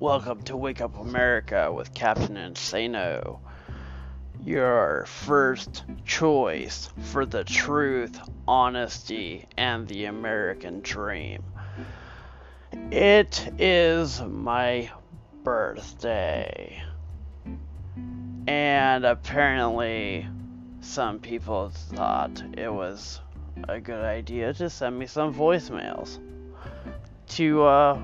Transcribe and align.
Welcome 0.00 0.42
to 0.42 0.56
Wake 0.56 0.80
Up 0.80 0.96
America 0.96 1.72
with 1.72 1.92
Captain 1.92 2.36
Insano. 2.36 3.40
Your 4.44 5.06
first 5.06 5.82
choice 6.04 6.88
for 7.00 7.26
the 7.26 7.42
truth, 7.42 8.16
honesty, 8.46 9.46
and 9.56 9.88
the 9.88 10.04
American 10.04 10.82
dream. 10.82 11.42
It 12.92 13.50
is 13.58 14.20
my 14.20 14.88
birthday. 15.42 16.80
And 18.46 19.04
apparently, 19.04 20.28
some 20.80 21.18
people 21.18 21.70
thought 21.70 22.40
it 22.56 22.72
was 22.72 23.20
a 23.68 23.80
good 23.80 24.04
idea 24.04 24.54
to 24.54 24.70
send 24.70 24.96
me 24.96 25.06
some 25.08 25.34
voicemails. 25.34 26.20
To, 27.30 27.64
uh, 27.64 28.00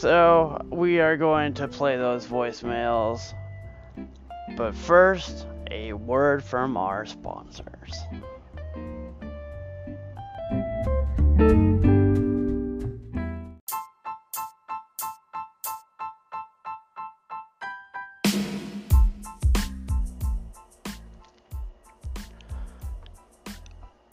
so 0.00 0.60
we 0.70 1.00
are 1.00 1.16
going 1.16 1.54
to 1.54 1.66
play 1.66 1.96
those 1.96 2.26
voicemails. 2.26 3.32
But 4.56 4.74
first, 4.74 5.46
a 5.70 5.94
word 5.94 6.44
from 6.44 6.76
our 6.76 7.06
sponsors. 7.06 7.94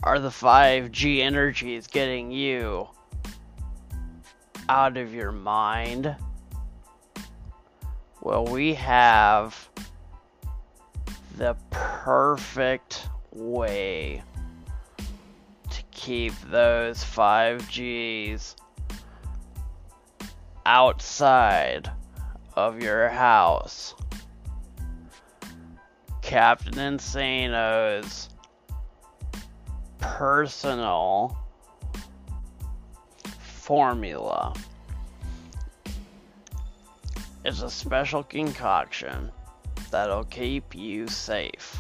Are 0.04 0.20
the 0.20 0.30
5G 0.30 1.20
energies 1.20 1.88
getting 1.88 2.32
you 2.32 2.88
out 4.74 4.98
of 4.98 5.14
your 5.14 5.32
mind? 5.32 6.16
Well, 8.22 8.46
we 8.46 8.74
have 8.74 9.70
the 11.38 11.56
perfect 11.70 13.08
way 13.30 14.24
to 15.70 15.84
keep 15.92 16.34
those 16.50 17.04
5Gs 17.04 18.56
outside 20.66 21.92
of 22.56 22.82
your 22.82 23.10
house. 23.10 23.94
Captain 26.24 26.80
Insano's 26.80 28.28
personal 30.00 31.43
formula 33.64 34.54
is 37.46 37.62
a 37.62 37.70
special 37.70 38.22
concoction 38.22 39.32
that'll 39.90 40.26
keep 40.26 40.76
you 40.76 41.08
safe 41.08 41.78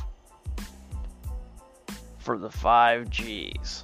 for 2.20 2.38
the 2.38 2.48
5Gs. 2.48 3.84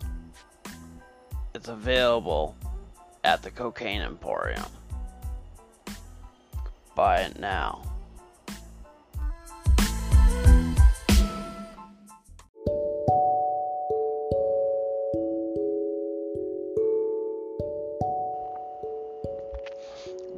It's 1.53 1.67
available 1.67 2.55
at 3.25 3.43
the 3.43 3.51
Cocaine 3.51 4.01
Emporium. 4.01 4.63
Buy 6.95 7.17
it 7.23 7.37
now. 7.37 7.88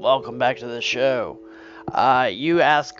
Welcome 0.02 0.40
back 0.40 0.58
to 0.58 0.66
the 0.66 0.82
show. 0.82 1.38
Uh, 1.88 2.32
you 2.34 2.60
ask, 2.60 3.00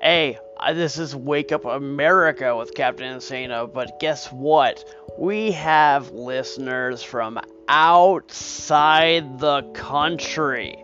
hey, 0.00 0.38
uh, 0.56 0.72
this 0.72 0.96
is 0.96 1.16
Wake 1.16 1.50
Up 1.50 1.64
America 1.64 2.56
with 2.56 2.76
Captain 2.76 3.16
Insano, 3.16 3.66
but 3.66 3.98
guess 3.98 4.28
what? 4.28 4.84
We 5.18 5.50
have 5.50 6.12
listeners 6.12 7.02
from 7.02 7.40
outside 7.66 9.40
the 9.40 9.62
country. 9.74 10.78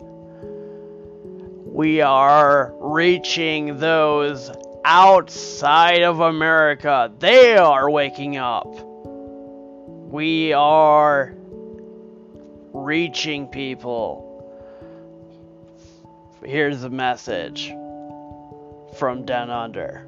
We 1.63 2.01
are 2.01 2.73
reaching 2.77 3.77
those 3.77 4.51
outside 4.83 6.01
of 6.01 6.19
America. 6.19 7.13
They 7.17 7.55
are 7.55 7.89
waking 7.89 8.35
up. 8.35 8.67
We 10.11 10.51
are 10.51 11.33
reaching 12.73 13.47
people. 13.47 14.34
Here's 16.47 16.83
a 16.83 16.91
message 16.91 17.69
from 18.99 19.25
down 19.25 19.49
under. 19.49 20.05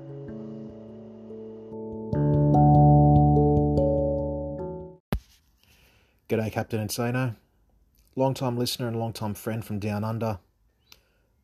G'day, 6.30 6.52
Captain 6.52 6.88
Insano. 6.88 7.36
Long 8.16 8.36
time 8.36 8.56
listener 8.56 8.88
and 8.88 9.00
long 9.00 9.14
time 9.14 9.34
friend 9.34 9.66
from 9.66 9.80
down 9.80 10.04
under. 10.04 10.38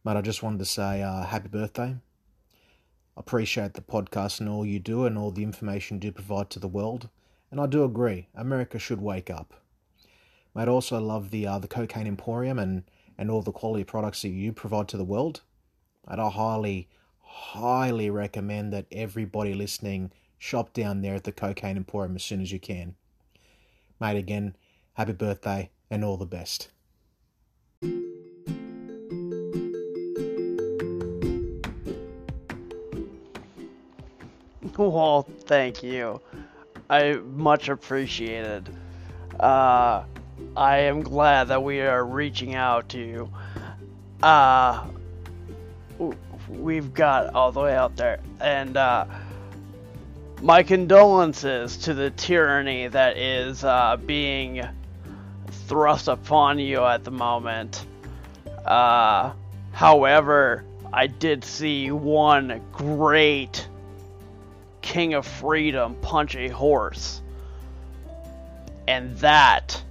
Mate, 0.05 0.17
I 0.17 0.21
just 0.21 0.43
wanted 0.43 0.59
to 0.59 0.65
say 0.65 1.01
uh, 1.01 1.23
happy 1.23 1.47
birthday. 1.47 1.95
Appreciate 3.17 3.73
the 3.73 3.81
podcast 3.81 4.41
and 4.41 4.47
all 4.47 4.63
you 4.63 4.77
do 4.79 5.07
and 5.07 5.17
all 5.17 5.31
the 5.31 5.41
information 5.41 5.97
you 5.97 6.01
do 6.01 6.11
provide 6.11 6.51
to 6.51 6.59
the 6.59 6.67
world. 6.67 7.09
And 7.49 7.59
I 7.59 7.65
do 7.65 7.83
agree, 7.83 8.27
America 8.35 8.77
should 8.77 9.01
wake 9.01 9.31
up. 9.31 9.55
Mate, 10.53 10.67
also 10.67 10.99
love 10.99 11.31
the 11.31 11.47
uh, 11.47 11.57
the 11.57 11.67
Cocaine 11.67 12.05
Emporium 12.05 12.59
and, 12.59 12.83
and 13.17 13.29
all 13.29 13.41
the 13.41 13.51
quality 13.51 13.83
products 13.83 14.21
that 14.21 14.29
you 14.29 14.51
provide 14.51 14.87
to 14.89 14.97
the 14.97 15.03
world. 15.03 15.41
And 16.07 16.19
I 16.19 16.29
highly, 16.29 16.87
highly 17.19 18.09
recommend 18.09 18.73
that 18.73 18.85
everybody 18.91 19.53
listening 19.53 20.11
shop 20.37 20.73
down 20.73 21.01
there 21.01 21.15
at 21.15 21.23
the 21.23 21.31
Cocaine 21.31 21.77
Emporium 21.77 22.15
as 22.15 22.23
soon 22.23 22.41
as 22.41 22.51
you 22.51 22.59
can. 22.59 22.95
Mate, 23.99 24.17
again, 24.17 24.55
happy 24.93 25.13
birthday 25.13 25.69
and 25.89 26.03
all 26.03 26.17
the 26.17 26.25
best. 26.25 26.69
Well, 34.75 35.27
thank 35.41 35.83
you. 35.83 36.19
I 36.89 37.13
much 37.13 37.69
appreciated. 37.69 38.69
Uh, 39.39 40.03
I 40.55 40.77
am 40.79 41.01
glad 41.01 41.49
that 41.49 41.63
we 41.63 41.81
are 41.81 42.05
reaching 42.05 42.55
out 42.55 42.89
to 42.89 42.99
you. 42.99 43.29
Uh, 44.21 44.85
we've 46.47 46.93
got 46.93 47.33
all 47.33 47.51
the 47.51 47.59
way 47.59 47.75
out 47.75 47.95
there. 47.95 48.19
And 48.39 48.77
uh, 48.77 49.05
my 50.41 50.63
condolences 50.63 51.77
to 51.77 51.93
the 51.93 52.09
tyranny 52.09 52.87
that 52.87 53.17
is 53.17 53.63
uh, 53.63 53.97
being 53.97 54.67
thrust 55.67 56.07
upon 56.07 56.59
you 56.59 56.83
at 56.83 57.03
the 57.03 57.11
moment. 57.11 57.85
Uh, 58.65 59.33
however, 59.71 60.63
I 60.91 61.07
did 61.07 61.43
see 61.43 61.91
one 61.91 62.61
great 62.71 63.67
King 64.81 65.15
of 65.15 65.25
Freedom 65.25 65.95
punch 65.95 66.35
a 66.35 66.49
horse. 66.49 67.21
And 68.87 69.17
that, 69.17 69.81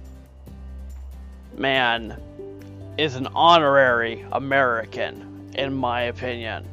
man, 1.57 2.17
is 2.97 3.15
an 3.15 3.27
honorary 3.27 4.25
American, 4.31 5.51
in 5.55 5.73
my 5.73 6.03
opinion. 6.03 6.67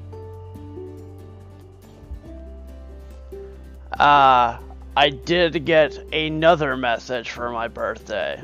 Uh, 3.99 4.59
I 4.97 5.11
did 5.11 5.65
get 5.65 5.97
another 6.13 6.77
message 6.77 7.31
for 7.31 7.51
my 7.51 7.69
birthday. 7.69 8.43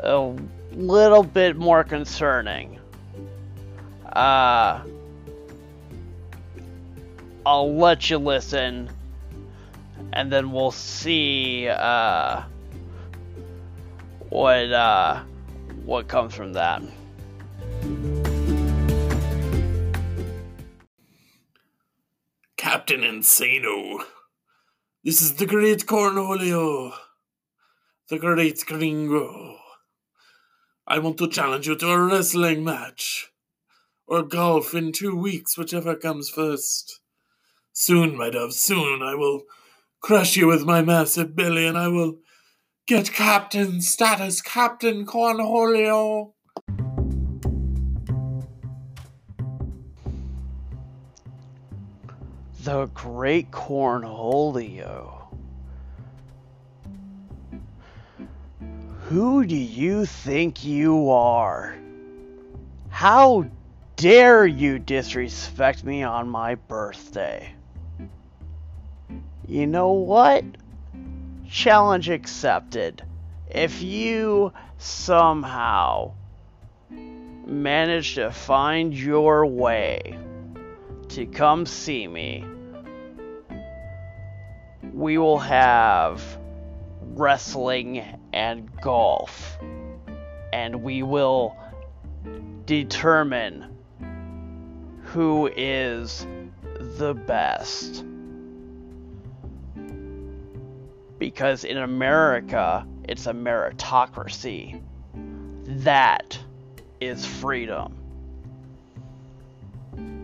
A 0.00 0.34
little 0.72 1.22
bit 1.22 1.56
more 1.56 1.84
concerning. 1.84 2.78
Uh, 4.12 4.82
I'll 7.46 7.74
let 7.74 8.08
you 8.10 8.18
listen, 8.18 8.90
and 10.12 10.32
then 10.32 10.52
we'll 10.52 10.70
see 10.70 11.68
uh, 11.68 12.42
what 14.34 14.72
uh, 14.72 15.22
what 15.84 16.08
comes 16.08 16.34
from 16.34 16.54
that. 16.54 16.82
Captain 22.56 23.02
Insano. 23.02 24.02
This 25.04 25.22
is 25.22 25.34
the 25.34 25.46
great 25.46 25.86
Cornholio. 25.86 26.94
The 28.08 28.18
great 28.18 28.66
gringo. 28.66 29.56
I 30.84 30.98
want 30.98 31.16
to 31.18 31.28
challenge 31.28 31.68
you 31.68 31.76
to 31.76 31.88
a 31.90 32.04
wrestling 32.04 32.64
match. 32.64 33.30
Or 34.08 34.24
golf 34.24 34.74
in 34.74 34.90
two 34.90 35.14
weeks, 35.14 35.56
whichever 35.56 35.94
comes 35.94 36.28
first. 36.28 37.00
Soon, 37.72 38.16
my 38.16 38.30
dove, 38.30 38.52
soon 38.52 39.00
I 39.00 39.14
will 39.14 39.44
crush 40.00 40.36
you 40.36 40.48
with 40.48 40.64
my 40.64 40.82
massive 40.82 41.36
belly 41.36 41.66
and 41.66 41.78
I 41.78 41.88
will 41.88 42.18
Get 42.86 43.14
captain 43.14 43.80
status, 43.80 44.42
Captain 44.42 45.06
Cornholio. 45.06 46.32
The 52.60 52.84
Great 52.92 53.50
Cornholio. 53.50 55.34
Who 59.04 59.46
do 59.46 59.56
you 59.56 60.04
think 60.04 60.62
you 60.62 61.08
are? 61.08 61.74
How 62.90 63.46
dare 63.96 64.46
you 64.46 64.78
disrespect 64.78 65.84
me 65.84 66.02
on 66.02 66.28
my 66.28 66.56
birthday? 66.56 67.54
You 69.48 69.66
know 69.66 69.92
what? 69.92 70.44
Challenge 71.54 72.10
accepted. 72.10 73.04
If 73.48 73.80
you 73.80 74.52
somehow 74.76 76.14
manage 76.90 78.16
to 78.16 78.32
find 78.32 78.92
your 78.92 79.46
way 79.46 80.18
to 81.10 81.26
come 81.26 81.64
see 81.64 82.08
me, 82.08 82.44
we 84.92 85.16
will 85.16 85.38
have 85.38 86.20
wrestling 87.00 88.04
and 88.32 88.68
golf. 88.80 89.56
And 90.52 90.82
we 90.82 91.04
will 91.04 91.56
determine 92.66 93.78
who 95.04 95.46
is 95.56 96.26
the 96.98 97.14
best. 97.14 98.04
Because 101.24 101.64
in 101.64 101.78
America, 101.78 102.86
it's 103.08 103.26
a 103.26 103.32
meritocracy. 103.32 104.82
That 105.64 106.38
is 107.00 107.24
freedom. 107.24 107.94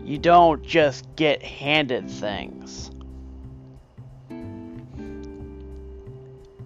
You 0.05 0.19
don't 0.19 0.61
just 0.61 1.07
get 1.15 1.41
handed 1.41 2.07
things. 2.07 2.91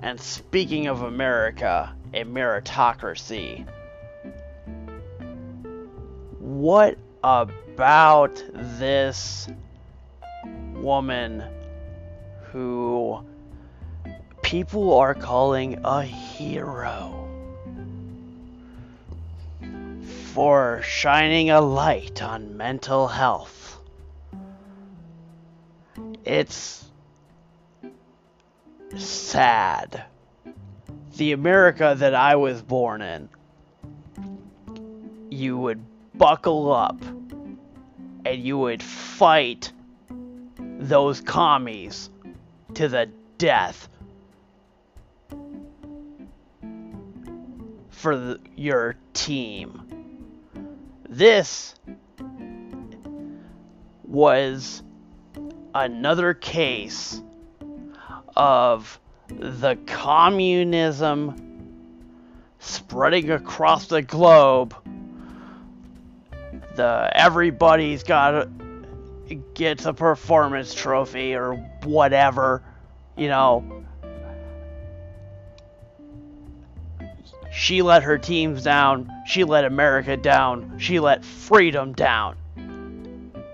And 0.02 0.20
speaking 0.20 0.88
of 0.88 1.04
America, 1.04 1.96
a 2.14 2.26
meritocracy, 2.26 3.66
what 6.40 6.98
about 7.24 8.44
this 8.52 9.48
woman 10.74 11.42
who 12.52 13.24
people 14.46 14.94
are 14.94 15.16
calling 15.16 15.80
a 15.84 16.04
hero 16.04 17.28
for 20.34 20.84
shining 20.84 21.50
a 21.50 21.60
light 21.60 22.22
on 22.22 22.56
mental 22.56 23.08
health? 23.08 23.80
It's 26.24 26.86
sad. 28.96 30.04
The 31.18 31.32
America 31.32 31.96
that 31.98 32.14
I 32.14 32.36
was 32.36 32.62
born 32.62 33.02
in, 33.02 33.30
you 35.32 35.58
would 35.58 35.84
buckle 36.14 36.72
up 36.72 37.02
and 38.24 38.44
you 38.44 38.60
would 38.60 38.84
fight 38.84 39.72
those 40.60 41.20
commies 41.20 42.12
to 42.76 42.88
the 42.88 43.10
death 43.40 43.90
for 48.06 48.16
the, 48.16 48.40
your 48.56 48.96
team. 49.14 49.82
This 51.10 51.74
was 54.04 54.84
another 55.74 56.36
case 56.36 57.20
of 58.36 59.00
the 59.28 59.76
communism 59.88 61.34
spreading 62.60 63.32
across 63.32 63.88
the 63.88 64.04
globe 64.04 64.76
the 66.76 67.10
everybody's 67.12 68.04
got 68.04 68.48
gets 69.56 69.88
a 69.88 69.94
performance 69.94 70.76
trophy 70.76 71.34
or 71.34 71.56
whatever, 71.84 72.62
you 73.18 73.30
know. 73.30 73.85
She 77.52 77.82
let 77.82 78.04
her 78.04 78.18
teams 78.18 78.64
down. 78.64 79.12
She 79.26 79.44
let 79.44 79.66
America 79.66 80.18
down. 80.18 80.78
She 80.78 81.00
let 81.00 81.24
freedom 81.24 81.94
down. 81.94 82.36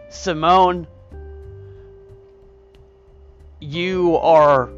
Simone, 0.09 0.88
you 3.59 4.18
are 4.18 4.69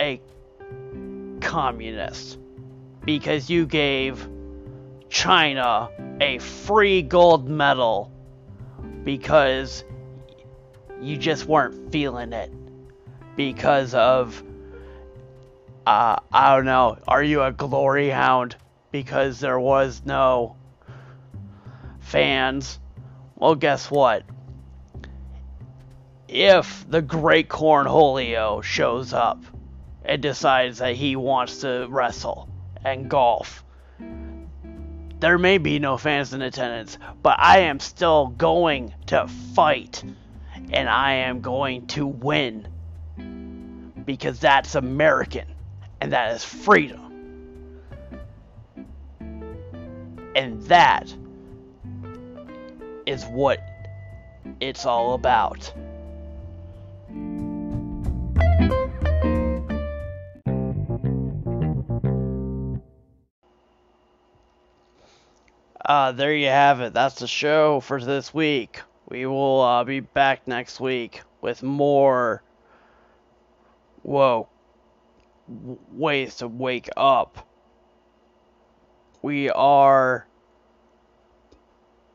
a 0.00 0.20
communist 1.40 2.38
because 3.04 3.50
you 3.50 3.66
gave 3.66 4.28
China 5.08 5.90
a 6.20 6.38
free 6.38 7.02
gold 7.02 7.48
medal 7.48 8.12
because 9.04 9.84
you 11.00 11.16
just 11.16 11.46
weren't 11.46 11.90
feeling 11.90 12.32
it 12.32 12.52
because 13.36 13.94
of 13.94 14.42
uh, 15.88 16.20
I 16.30 16.54
don't 16.54 16.66
know. 16.66 16.98
Are 17.08 17.22
you 17.22 17.42
a 17.42 17.50
glory 17.50 18.10
hound? 18.10 18.56
Because 18.92 19.40
there 19.40 19.58
was 19.58 20.02
no 20.04 20.54
fans. 22.00 22.78
Well, 23.36 23.54
guess 23.54 23.90
what? 23.90 24.24
If 26.28 26.84
the 26.90 27.00
Great 27.00 27.48
Cornholio 27.48 28.62
shows 28.62 29.14
up 29.14 29.42
and 30.04 30.20
decides 30.20 30.76
that 30.78 30.94
he 30.94 31.16
wants 31.16 31.62
to 31.62 31.86
wrestle 31.88 32.50
and 32.84 33.08
golf, 33.08 33.64
there 35.20 35.38
may 35.38 35.56
be 35.56 35.78
no 35.78 35.96
fans 35.96 36.34
in 36.34 36.42
attendance, 36.42 36.98
but 37.22 37.40
I 37.40 37.60
am 37.60 37.80
still 37.80 38.26
going 38.26 38.92
to 39.06 39.26
fight 39.54 40.04
and 40.70 40.86
I 40.86 41.12
am 41.14 41.40
going 41.40 41.86
to 41.88 42.06
win 42.06 42.68
because 44.04 44.38
that's 44.38 44.74
American 44.74 45.46
and 46.00 46.12
that 46.12 46.34
is 46.34 46.44
freedom. 46.44 47.04
And 50.34 50.62
that 50.62 51.12
is 53.06 53.24
what 53.24 53.58
it's 54.60 54.86
all 54.86 55.14
about. 55.14 55.72
Uh, 65.84 66.12
there 66.12 66.34
you 66.34 66.48
have 66.48 66.82
it. 66.82 66.92
That's 66.92 67.14
the 67.14 67.26
show 67.26 67.80
for 67.80 67.98
this 67.98 68.34
week. 68.34 68.82
We 69.08 69.24
will 69.24 69.62
uh, 69.62 69.84
be 69.84 70.00
back 70.00 70.46
next 70.46 70.80
week 70.80 71.22
with 71.40 71.62
more. 71.62 72.42
Whoa. 74.02 74.48
Ways 75.48 76.36
to 76.36 76.48
wake 76.48 76.90
up. 76.96 77.46
We 79.22 79.50
are 79.50 80.26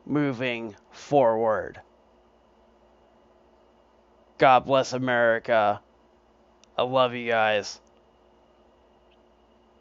moving 0.06 0.76
forward. 0.90 1.80
God 4.38 4.66
bless 4.66 4.92
America. 4.92 5.80
I 6.76 6.82
love 6.82 7.14
you 7.14 7.28
guys. 7.28 7.80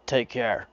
Take 0.06 0.30
care. 0.30 0.68